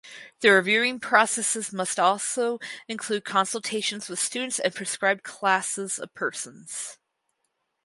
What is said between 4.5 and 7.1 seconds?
and prescribed classes of persons.